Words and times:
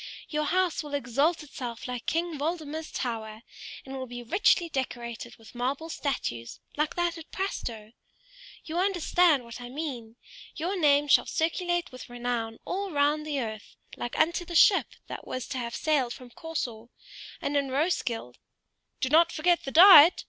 Your 0.29 0.45
house 0.45 0.81
will 0.81 0.95
exalt 0.95 1.43
itself 1.43 1.87
like 1.87 2.07
King 2.07 2.39
Waldemar's 2.39 2.91
tower, 2.91 3.43
and 3.85 3.95
will 3.95 4.07
be 4.07 4.23
richly 4.23 4.67
decorated 4.67 5.35
with 5.35 5.53
marble 5.53 5.89
statues, 5.89 6.59
like 6.75 6.95
that 6.95 7.19
at 7.19 7.29
Prastoe. 7.29 7.93
You 8.65 8.79
understand 8.79 9.43
what 9.43 9.61
I 9.61 9.69
mean. 9.69 10.15
Your 10.55 10.75
name 10.75 11.07
shall 11.07 11.27
circulate 11.27 11.91
with 11.91 12.09
renown 12.09 12.57
all 12.65 12.89
round 12.89 13.27
the 13.27 13.39
earth, 13.41 13.75
like 13.95 14.17
unto 14.17 14.43
the 14.43 14.55
ship 14.55 14.87
that 15.05 15.27
was 15.27 15.45
to 15.49 15.59
have 15.59 15.75
sailed 15.75 16.13
from 16.13 16.31
Corsor; 16.31 16.87
and 17.39 17.55
in 17.55 17.69
Roeskilde" 17.69 18.39
"Do 19.01 19.09
not 19.09 19.31
forget 19.31 19.65
the 19.65 19.71
diet!" 19.71 20.19